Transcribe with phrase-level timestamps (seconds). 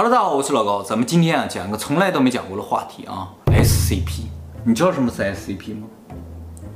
[0.00, 0.80] Hello，大家好，我是老高。
[0.80, 4.26] 咱们今天啊讲一个从来都没讲过的话题啊，SCP。
[4.62, 5.88] 你知道什么是 SCP 吗？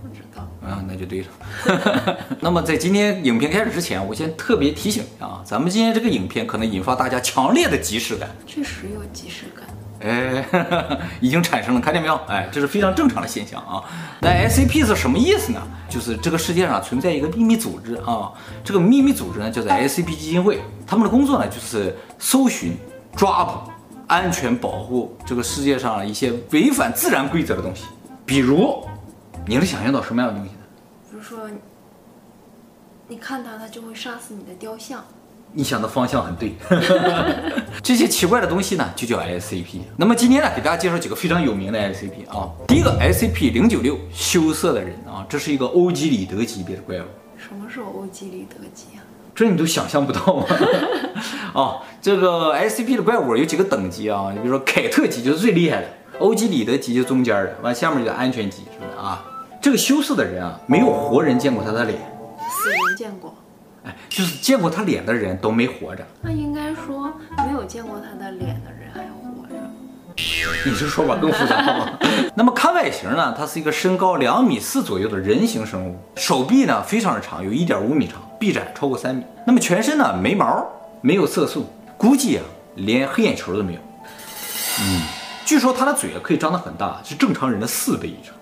[0.03, 0.43] 不知道。
[0.61, 2.17] 啊，那就对了。
[2.43, 8.29] 那么在今天影片开始之前，我先特别提醒一下啊，咱们今天这个影片可能引发大家强烈的即视感。
[8.45, 9.65] 确实有即视感。
[10.01, 12.17] 哎， 已经产生了，看见没有？
[12.27, 13.85] 哎，这是非常正常的现象啊。
[14.21, 15.63] 那 SCP 是什么意思呢？
[15.89, 18.33] 就是这个世界上存在一个秘密组织啊，
[18.65, 22.77] 这个秘密组织呢叫做 SCP 基金会，他们的工作呢就是搜寻。
[23.17, 23.71] 抓捕、
[24.07, 27.85] 安全保护这个世界上一些违反自然规则的东西，
[28.25, 28.85] 比如，
[29.47, 30.61] 你能想象到什么样的东西呢？
[31.11, 31.49] 比如说，
[33.09, 35.05] 你看它，它就会杀死你的雕像。
[35.55, 36.55] 你想的方向很对。
[37.83, 39.81] 这些奇怪的东西呢，就叫 SCP。
[39.99, 42.51] 那么今天呢，给大家介绍几个非常有名的 SCP 啊。
[42.67, 47.05] 第一个 SCP 零九六羞涩的人啊，这是一个欧几里得级别的怪物。
[47.37, 49.05] 什么是欧几里得级啊？
[49.35, 50.47] 这你都想象不到吗？
[51.55, 54.31] 哦，这个 SCP 的怪物有几个等级啊？
[54.33, 55.89] 你比如说凯特级就是最厉害的，
[56.19, 59.25] 欧几里得级就中间的，完下面就安全级，是不是啊？
[59.61, 61.99] 这个羞涩的人啊，没有活人见过他的脸，
[62.39, 63.35] 死人见过，
[63.85, 66.05] 哎，就是见过他脸的人都没活着。
[66.21, 69.55] 那应该说没有见过他的脸的人还活着。
[70.65, 71.99] 你这说法更复杂了？
[72.35, 78.21] 那么看外形呢，它是一个身高两米四左右的人形生物，手臂呢非常的长，有一点五米长。
[78.43, 80.67] 臂展超过三米，那么全身呢没毛，
[81.01, 81.65] 没有色素，
[81.97, 82.43] 估计啊
[82.75, 83.79] 连黑眼球都没有。
[84.81, 85.03] 嗯，
[85.45, 88.35] 据说他的嘴啊可以张得很大，是正常人的四倍以上。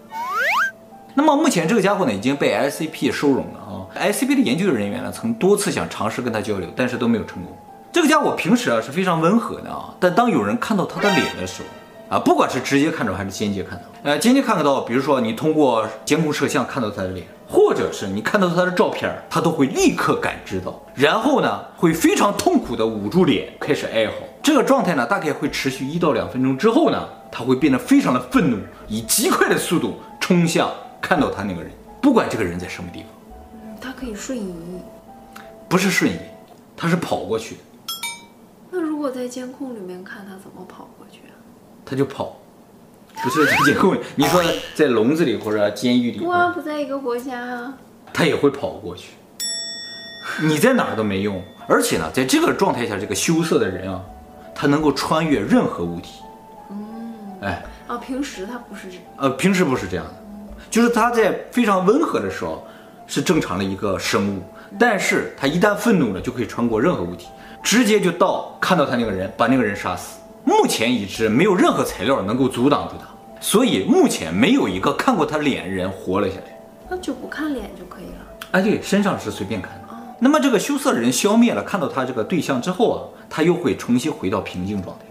[1.12, 7.54] 那么目前这个家伙呢已经被 SCP 收容了啊，SCP 的研究人员呢曾多次想尝试跟他交流，但是都没有成功。
[7.92, 11.68] 这个家伙平时啊是非常温和的啊，但当有人看到他的脸的时候。
[12.10, 24.12] 啊，不管是直接看到还是间接看到，呃，间接看得到，比如说你通过监控摄像看到他的脸，或者是你看到他的照片，他都会立刻感知到，然后呢，会非常痛苦的捂住脸，开始哀嚎。
[24.40, 28.56] 这个状态呢，大概会持续一到两分钟之后呢，他会变得非常的愤怒，
[28.86, 33.08] 以极快的速度冲向看到他那个人，不管这个人在什么地方。
[33.54, 34.54] 嗯，他可以瞬移，
[35.68, 36.16] 不是瞬移，
[36.76, 37.56] 他是跑过去。
[38.70, 41.34] 那如果在监控里面看他怎么跑过去啊？
[41.84, 42.36] 他就跑，
[43.22, 44.00] 不是在监控里。
[44.14, 44.42] 你说
[44.74, 47.74] 在笼子里或者监狱里，不啊，不在一个国家啊，
[48.12, 49.14] 他也会跑过去。
[50.40, 54.00] 你在哪儿都没用，而且呢，在这个状态下，这个羞涩的人啊，
[54.54, 56.20] 他能够穿越任何物体。
[56.70, 60.14] 嗯，哎，啊，平时他不是这样，呃，平时不是这样的，
[60.70, 62.64] 就是他在非常温和的时候
[63.06, 64.42] 是正常的一个生物，
[64.78, 67.28] 但是他一旦愤怒了，就可以穿过任何物体，
[67.62, 70.19] 直接就到看到他那个人，把那个人杀死。
[70.44, 73.06] 目前已知没有任何材料能够阻挡住他，
[73.40, 76.60] 所以目前没有一个看过他脸的人活了下来。
[76.88, 78.26] 那就不看脸就可以了。
[78.52, 79.80] 哎，对，身上是随便看的。
[80.18, 83.00] 那么这个羞涩的人消灭了，看到他这个对象之后啊，
[83.30, 85.04] 他又会重新回到平静状态，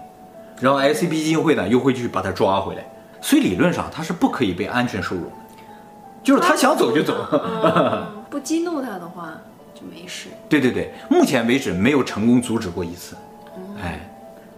[0.59, 2.83] 然后 SCP 基金会呢又会去把他抓回来，
[3.21, 5.31] 所以理论上他是不可以被安全收容的，
[6.21, 7.15] 就是他想走就走，
[7.63, 9.33] 嗯、不激怒他的话
[9.73, 10.29] 就没事。
[10.49, 13.15] 对对对，目前为止没有成功阻止过一次。
[13.57, 13.99] 嗯、哎。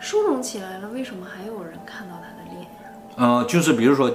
[0.02, 2.70] 收容起来了，为什么还有人看到他的脸呀？
[3.18, 4.12] 呃，就是比如说，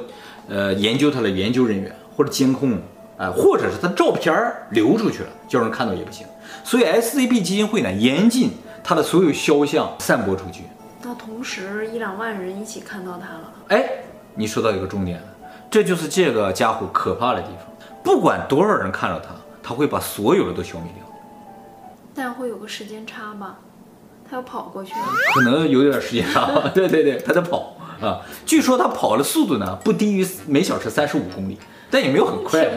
[0.48, 2.80] 呃，研究他的研究人员或者监控，啊、
[3.18, 4.34] 呃，或者是他照片
[4.70, 6.26] 流出去了，叫人看到也不行。
[6.64, 8.50] 所以 SCB 基金会呢，严禁
[8.82, 10.64] 他的所有肖像散播出去。
[11.02, 13.52] 那同时一两万人一起看到他了。
[13.68, 13.88] 哎，
[14.34, 15.26] 你说到一个重点了，
[15.70, 17.58] 这就是这个家伙可怕的地方。
[18.02, 19.28] 不管多少人看到他，
[19.62, 21.06] 他会把所有的都消灭掉。
[22.12, 23.58] 但会有个时间差吧？
[24.28, 26.70] 他要跑过去了，可能有点时间啊。
[26.74, 28.20] 对对对，他在跑啊。
[28.44, 31.58] 据说他跑的速度呢，不低于每小时三十五公里，
[31.90, 32.68] 但也没有很快。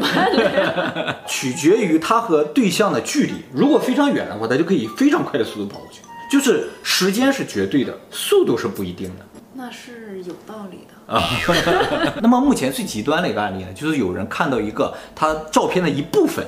[1.28, 3.34] 取决于他和对象的距离。
[3.52, 6.02] 如果非常远的话，他就可以非常快的速度跑过去。
[6.32, 9.26] 就是时间是绝对的，速度是不一定的。
[9.54, 11.14] 那是有道理的。
[11.14, 11.24] 啊，
[12.22, 16.46] 那么目前最极端的一个案例呢，就是有人看到一个他照片的一部分，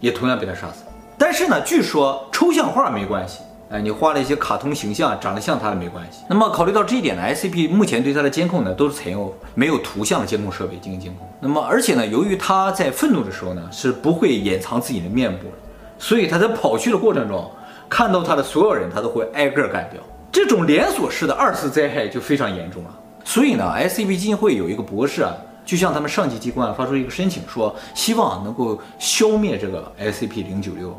[0.00, 0.84] 也同样被他杀死。
[1.18, 6.20] 但是呢，据说抽象画没关系，哎，你画了一些卡通形象，长得像他的没关系。
[6.28, 11.26] 那么考虑到这一点呢，SCP 目前对他的监控呢，都是采用没有图像的监控设备进行监控。
[11.40, 15.54] 那么而且呢，由于他在愤怒的时候呢，是不会掩藏自己的面部的，
[15.98, 17.50] 所以他在跑去的过程中，
[17.88, 20.00] 看到他的所有人，他都会挨个干掉。
[20.30, 22.90] 这种连锁式的二次灾害就非常严重了。
[23.24, 25.34] 所以呢，SCP 基金会有一个博士啊，
[25.64, 30.94] 就向他们上级机关发出一个申请，说希望能够消灭这个 SCP 零九六，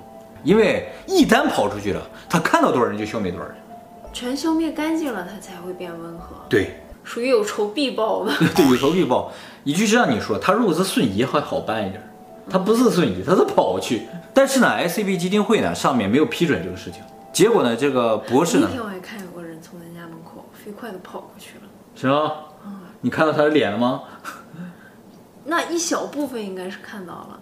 [0.46, 3.56] 因为一旦跑出去了，他看到多少人就消灭多少人，
[4.14, 6.36] 全消灭干净了，他才会变温和。
[6.48, 8.32] 对，属于有仇必报吧。
[8.56, 9.32] 对，有仇必报。
[9.64, 12.02] 一句是让你说，他如果是瞬移还好办一点，
[12.48, 14.04] 他不是瞬移，他是跑去。
[14.34, 17.02] 但是呢，SCP 基金会呢上面没有批准这个事情。
[17.34, 21.64] 结果呢，这个博士呢，那天我还看有个人从咱家门口飞快地跑过去了。
[21.96, 22.32] 是吗？
[23.02, 24.04] 你看到他的脸了吗？
[25.44, 27.40] 那一小部分应该是看到了。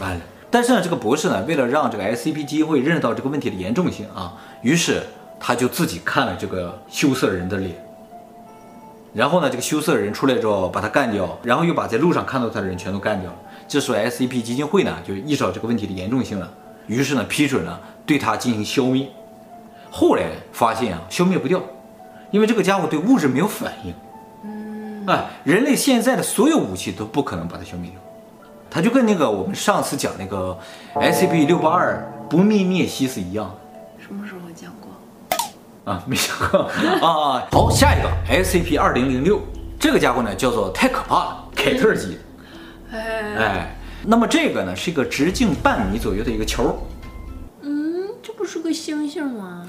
[0.00, 0.20] 完了，
[0.56, 4.32] 但是呢，这个博士呢，为了让这个 SCP 基金会认识到这个问题的严重性啊，
[4.62, 5.02] 于是
[5.38, 7.76] 他就自己看了这个羞涩人的脸。
[9.12, 13.36] 然后呢，这个羞涩人出来之后，把他干掉，然后又把在路上看到他的人全都干掉了。
[13.68, 16.50] 这时候 SCP 基金会呢，就意识到这个问题的严重性了，
[16.86, 19.06] 于是呢，批准了对他进行消灭。
[19.90, 21.62] 后来发现啊，消灭不掉。
[22.30, 23.92] 因为这个家伙对物质没有反应，
[24.42, 28.00] 嗯，哎，人类现在的所有武器都不可能把它消灭掉，
[28.76, 30.54] 它就跟那个我们上次讲那个
[30.96, 33.50] SCP 六八二不灭灭息是一样。
[33.98, 35.90] 什么时候讲过？
[35.90, 36.68] 啊，没讲过
[37.00, 37.42] 啊。
[37.50, 39.40] 好，下一个 SCP 二零零六，
[39.80, 42.18] 这个家伙呢叫做太可怕了，凯特级
[42.92, 43.74] 哎，
[44.04, 46.78] 那么这个呢是一个直径半米左右的一个球。
[47.62, 49.66] 嗯，这不是个星星吗？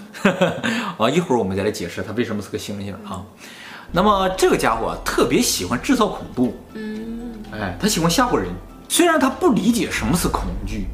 [0.99, 3.23] 啊，一会儿我们再来解释它为什么是个星星啊。
[3.89, 6.53] 那么这个家伙啊，特别喜欢制造恐怖。
[6.73, 8.49] 嗯，哎，他喜欢吓唬人。
[8.89, 10.87] 虽然他不理解什么是恐惧，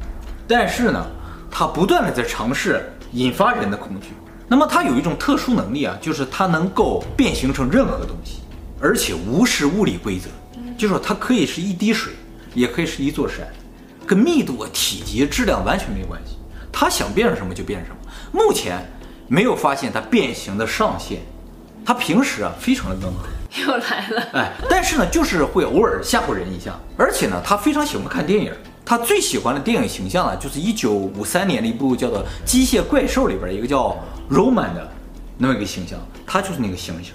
[0.46, 1.06] 但是呢，
[1.50, 4.08] 他不断的在尝试引发人的恐惧。
[4.46, 8.40] 那么他有一种特殊能力啊，就是他能够变形成任何东西，
[8.80, 10.28] 而且无视物理规则。
[10.76, 12.12] 就说它可以是一滴水，
[12.52, 13.46] 也可以是一座山，
[14.04, 16.36] 跟密度、啊体积、质量完全没关系。
[16.72, 18.84] 他想变成什么就变成什么，目前
[19.28, 21.20] 没有发现他变形的上限。
[21.86, 23.28] 他平时啊非常的温和，
[23.62, 28.52] 又来了，哎，但是呢就是会偶尔吓唬人一下，而且呢他非常喜欢看电影，
[28.84, 33.96] 他最喜欢的电影形象呢就是一九五三年的一部叫做《机械怪兽》里边一个叫
[34.30, 34.90] Roman 的
[35.38, 37.12] 那么一个形象，他就是那个猩猩，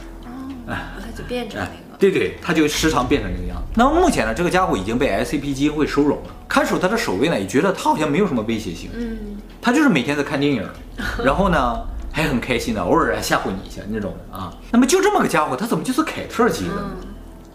[0.67, 1.71] 哎，他就变成那个。
[1.71, 3.63] 哎对对，他就时常变成这个样子。
[3.75, 6.29] 那么目前呢，这个家伙已经被 SCP 基金会收容了。
[6.47, 8.89] 看守他的守卫呢，也觉得他好像没有什么威胁性。
[8.95, 9.17] 嗯，
[9.61, 10.65] 他就是每天在看电影，
[11.21, 11.77] 然后呢
[12.11, 14.53] 还很开心的，偶尔还吓唬你一下那种的啊。
[14.71, 16.91] 那么就这么个家伙，他怎么就是凯特级的呢？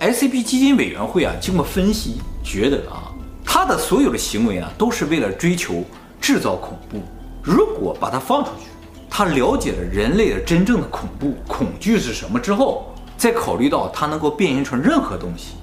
[0.00, 3.12] 嗯，SCP 基金委员会啊，经过分析，觉得啊，
[3.44, 5.84] 他的所有的行为啊，都是为了追求
[6.20, 7.02] 制造恐怖。
[7.42, 8.66] 如果把他放出去，
[9.10, 12.90] 他了解了人类的真正的恐怖恐惧是什么之后。
[13.16, 15.54] 再考虑到它能够变形成任何东西，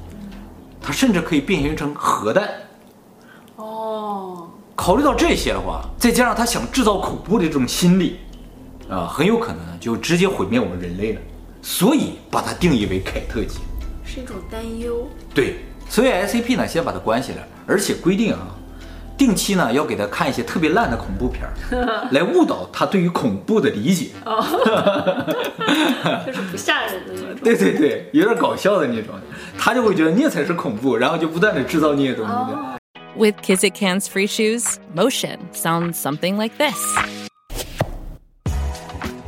[0.82, 2.50] 它甚至可以变形成核弹。
[3.58, 8.22] 哦，考虑到这些的话，再加上他想制造恐怖的这种心理，
[8.92, 11.22] 啊，很有可能就直接毁灭我们人类了。
[11.64, 13.60] 所以把它定义为凯特级，
[14.04, 15.08] 是一种担忧。
[15.34, 18.56] 对，所以 SCP 呢，先把它关起来，而且规定啊。
[19.16, 24.10] 定期呢，要给他看一些特别烂的恐怖片儿， 来误导他对于恐怖的理解。
[24.26, 24.42] 哦，
[26.26, 27.36] 就是不吓人的那种。
[27.44, 29.14] 对对对，有点搞笑的那种，
[29.60, 32.34] 他就会觉得那才是恐怖，然后就不断的制造那些东西。
[33.16, 37.21] With Kizik hands free shoes, motion sounds something like this.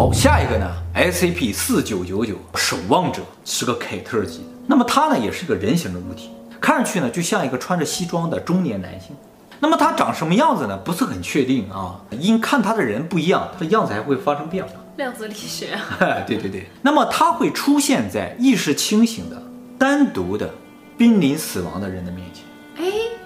[0.00, 9.14] 好，下一个呢？SCP 四九九九守望者是个凯特级，那么它呢也是个人形的物体，看上去呢就像一个穿着西装的中年男性。
[9.58, 10.74] 那么它长什么样子呢？
[10.78, 14.70] 不是很确定啊，因看它的人不一样，它的样子还会发生变化。
[14.96, 15.78] 量子力学，
[16.26, 16.66] 对对对。
[16.80, 19.42] 那么它会出现在意识清醒的、
[19.78, 20.48] 单独的、
[20.96, 22.42] 濒临死亡的人的面前。
[22.82, 23.19] 哎，他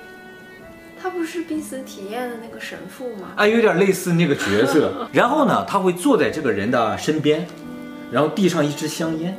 [1.14, 3.28] 不是濒死体验的那个神父吗？
[3.36, 4.92] 啊，有点类似那个角色。
[5.12, 7.46] 然后呢，他会坐在这个人的身边，
[8.10, 9.36] 然后递上一支香烟。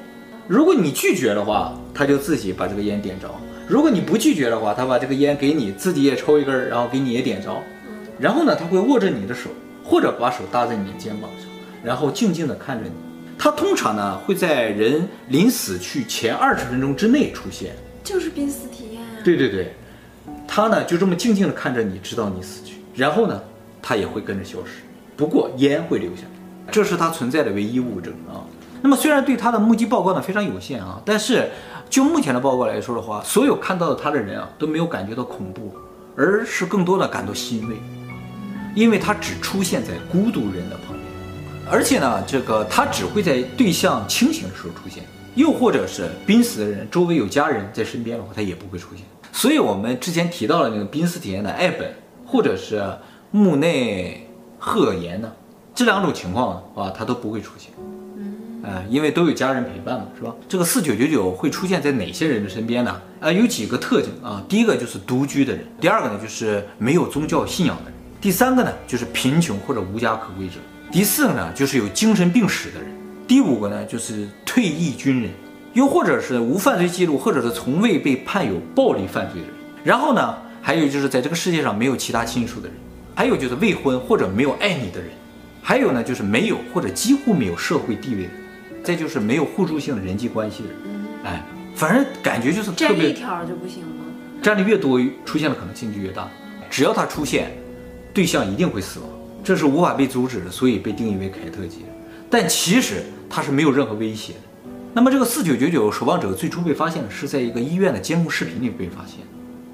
[0.48, 3.28] 如果你拒绝的话，他就自己把这个烟点着；
[3.68, 7.62] 如果你不拒绝的话，他把这个烟给你，自己也抽一根，然后给你也点着。
[8.18, 9.50] 然后呢，他会握着你的手，
[9.84, 11.50] 或者把手搭在你的肩膀上，
[11.84, 12.92] 然后静静地看着你。
[13.38, 19.20] 他通常呢会在人临死去前二十分钟之内出现，就是濒死体验啊。
[19.26, 19.74] 对对对，
[20.56, 23.42] 他呢就这么静静的看着你，直到你死去，然后呢，
[23.82, 24.84] 他也会跟着消失。
[25.18, 28.40] 不过烟会留下来，这是他存在的唯一物证啊。
[28.82, 31.50] 那么虽然对他的目击报告呢非常有限啊，但是
[31.90, 35.76] 就目前的报告来说的话，所有看到的他的人啊都没有感觉到恐怖，
[36.16, 37.76] 而是更多的感到欣慰，
[38.74, 45.04] 因为他只出现在孤独人的旁边，而且呢，这个他只会在对象清醒的时候出现，
[45.36, 49.06] 又或者是濒死的人周围有家人在身边的话，他也不会出现。
[49.32, 51.94] 所以我们之前提到了那个濒死体验的爱本，
[52.26, 52.84] 或者是
[53.32, 54.28] 木内
[54.58, 55.32] 鹤彦呢，
[55.74, 57.72] 这两种情况啊，他都不会出现。
[58.64, 60.34] 呃，因为都有家人陪伴嘛，是吧？
[60.50, 63.00] 这个四九九九会出现在哪些人的身边呢？
[63.20, 64.44] 呃，有几个特征啊。
[64.50, 70.56] 第一个就是独居的人，第二个呢就是没有宗教信仰的人，第三个呢就是贫穷或者无家可归者，
[70.92, 72.90] 第四个呢就是有精神病史的人，
[73.28, 75.32] 第五个呢就是退役军人，
[75.74, 79.56] 又或者是无犯罪记录，或者是从未被判有暴力犯罪的人。
[79.84, 82.78] 然后呢，还有就是在这个世界上没有其他亲属的人，
[83.16, 85.10] 还有就是未婚或者没有爱你的人，
[85.62, 88.32] 还有呢就是没有或者几乎没有社会地位的人。
[88.84, 90.78] 再就是没有互助性的人际关系的人，
[91.24, 94.06] 哎，反正感觉就是特别，占一条就不行吗？
[94.44, 96.30] 占的越多，出现的可能性就越大。
[96.70, 97.52] 只要他出现，
[98.14, 99.10] 对象一定会死亡，
[99.44, 101.80] 这是无法被阻止的，所以被定义为凯特级。
[102.30, 104.40] 但其实他是没有任何威胁的。
[104.94, 109.20] 那么这个四九九九守望者最初被发现是在一个医院的监控视频里被发现。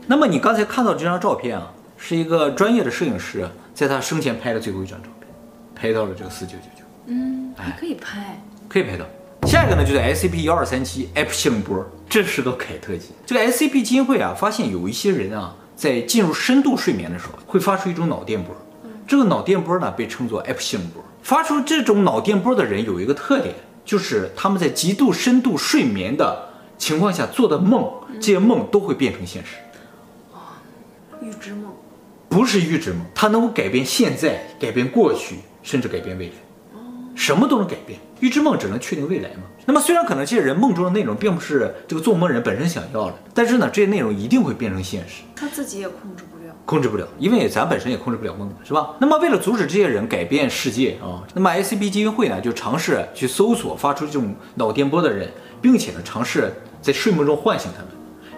[0.08, 5.28] 那么你刚才看到这张照片啊，是一个专业的摄影师在他生前拍的最后一张照片，
[5.76, 6.84] 拍到了这个四九九九。
[7.06, 8.42] 嗯，还可以拍。
[8.68, 9.06] 可以拍到，
[9.48, 13.10] 下一个呢就是 SCP 幺二三七 F 信令波，这是个凯特级。
[13.26, 18.56] 这个 SCP 基金会啊，发现有一些人啊，在进入深度睡眠的时候，会发出一种脑电波。
[19.06, 21.04] 这个脑电波呢，被称作 F 信令波。
[21.22, 29.58] 发出这种脑电波的人有一个特点，就是他们在极度深度睡眠的情况下做的梦，这些梦都会变成现实。
[30.34, 30.40] 哦，
[31.22, 31.72] 预知梦？
[32.30, 36.34] 不是预知梦，它能够改变现在，改变过去，甚至改变未来。
[37.14, 39.44] 什么都能改变，预知梦只能确定未来嘛。
[39.66, 45.22] 那么虽然可能这些人梦中的内容并不是这个做梦人本身想要的，但是呢，这些内容一定会变成现实。
[45.36, 48.92] 他自己也控制不了，控制不了，因为咱本身也控制不了梦，是吧？
[49.00, 55.30] 那么为了阻止这些人改变世界啊，那么 S C B 基金会呢就尝试去搜索发出这种脑电波的人，
[55.62, 57.90] 并且呢尝试在睡梦中唤醒他们。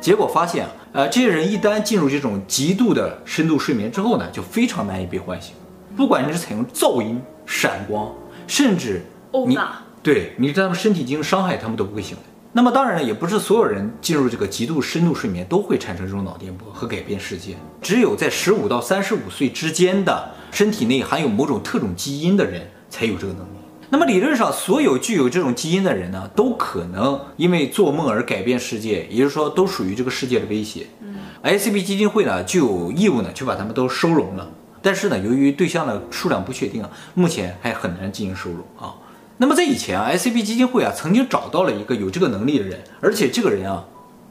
[0.02, 5.54] 结果发现啊，呃，这些人一旦进入这种极度的深度睡眠之后呢，就非常难以被唤醒，
[5.96, 8.14] 不管你是采用噪音、闪光。
[8.46, 9.02] 甚至
[9.48, 9.58] 你
[10.04, 12.24] 对你在他们身体进行伤害，他们都不会醒来。
[12.56, 17.56] 那么当然了，也不是所有人进入这个极度深度睡眠都会产生这种脑电波和改变世界。
[17.82, 23.58] 只有在十五到三十五岁之间的身体内含有某种特种基因的人才有这个能力。
[23.90, 30.86] 那么理论上，所有具有这种基因的人呢，都可能因为做梦而改变世界，也就是说，都属于这个世界的威胁。
[31.02, 34.48] 嗯，SCP 基金会呢就有义务呢去把他们都收容了。
[34.82, 38.94] 但是呢，由于对象的数量不确定啊，目前还很难进行收容啊。
[39.38, 43.84] 那么在以前啊，SCP 基金会啊曾经找到了一个有这个能力的人，而且这个人啊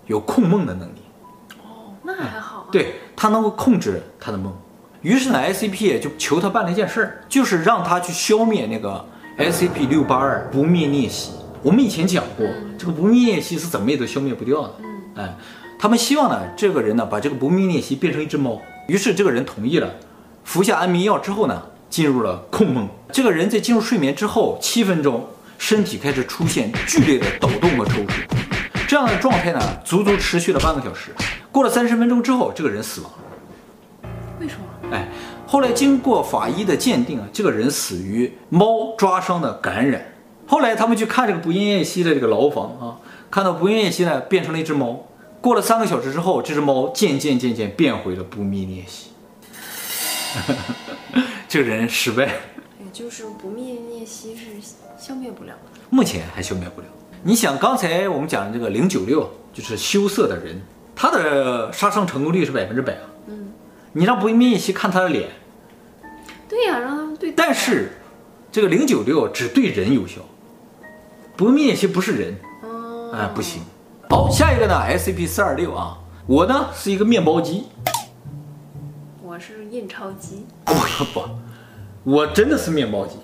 [0.07, 1.03] 有控梦的能力。
[1.63, 2.67] 哦，那还好啊。
[2.71, 4.53] 对，他能够控制他的梦。
[5.03, 9.05] 于是呢，SCP 就求他办了一件事儿，就是让他去消灭那个
[9.37, 11.33] SCP 六八二不灭啮蜥。
[11.63, 12.47] 我们以前讲过，
[12.79, 14.75] 这个不灭啮蜥是怎么也都消灭不掉的。
[14.79, 15.37] 嗯，哎，
[15.79, 18.63] 他们希望呢，这个人呢把这个不灭啮蜥变成一只猫。
[18.87, 19.93] 于是这个人同意了。
[20.45, 22.89] 服下安眠药之后呢，进入了控梦。
[23.13, 28.25] 这个人在进入睡眠之后七分钟，身体开始出现剧烈的抖动和抽搐，
[28.89, 31.15] 这样的状态呢，足足持续了半个小时。
[31.53, 34.09] 过了三十分钟之后，这个人死亡了。
[34.41, 34.91] 为什么？
[34.91, 35.07] 哎，
[35.47, 40.15] 后来经过法医的鉴定啊，这个人死于猫抓伤的感染。
[40.47, 42.97] 后来他们去看这个不灭啮蜥的这个牢房啊，
[43.31, 45.07] 看到不灭啮蜥呢变成了一只猫。
[45.43, 49.12] 过了三个小时之后，这只猫渐渐渐渐变回了不灭啮蜥。
[51.49, 52.25] 这个人失败，
[52.79, 54.45] 也就是不灭啮蜥是
[54.99, 56.87] 消灭不了的，目前还消灭不了。
[57.23, 60.61] 你想，刚才我们讲的这个零九六，就是羞涩的人，
[60.97, 63.03] 他的杀伤成功率是百分之百啊。
[63.27, 63.53] 嗯，
[63.93, 65.29] 你让不灭啮蜥看他的脸，
[66.49, 67.33] 对呀、啊，让他们对。
[67.33, 67.93] 但是
[68.51, 70.23] 这个零九六只对人有效，
[71.37, 73.63] 不灭啮蜥不是人，哦，哎，不行。
[74.09, 77.67] 好，下一个呢，SCP 四二六啊，我呢是一个面包机。
[79.43, 80.73] 我是印钞机， 不
[81.13, 81.29] 不，
[82.05, 83.17] 我真的是面包机。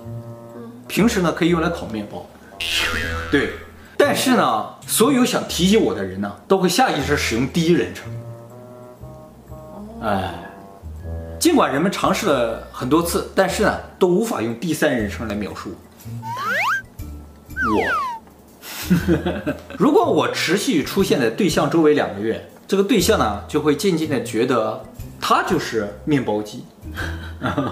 [0.57, 2.27] 嗯，平时呢可以用来烤面包。
[3.31, 3.53] 对，
[3.97, 8.11] 但是呢，所有想提起我的人呢，都会下意识使用第一人称。
[10.03, 10.35] 哎，
[11.39, 15.73] 尽管人们尝试了很多次，但是呢，都无法用第三人称来描述
[18.91, 19.55] 我。
[19.79, 24.79] 如果我持续出现在对象周围两个月，这个对象呢，就会渐渐的觉得
[25.19, 26.63] 他就是面包机。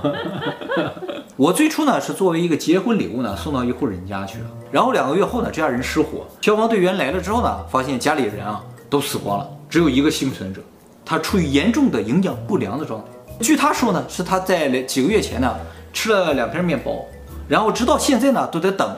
[1.37, 10.63] 我最初呢是作为一个结婚礼物呢送到一户人家去了，然后两个月后呢，这家人失火，消防队员来了之后呢，发现家里人啊都死光了，只有一个幸存者，
[11.05, 13.07] 他处于严重的营养不良的状态。
[13.43, 15.55] 据他说呢，是他在几个月前呢
[15.93, 17.05] 吃了两片面包，
[17.47, 18.97] 然后直到现在呢都在等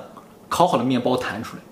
[0.48, 1.62] 烤好的面包弹出来。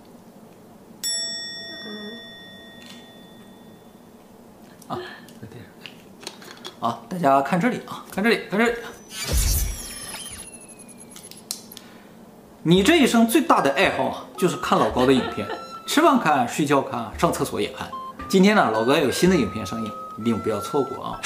[6.87, 8.73] 啊，大家看这里啊，看这里，看这里。
[12.62, 15.49] 你这一生最大的爱好啊，就是看老高的影片，
[15.88, 17.90] 吃饭看，睡觉看，上厕所也看。
[18.28, 21.21] 今天呢，老高有新的影片上映，一定不要错过啊！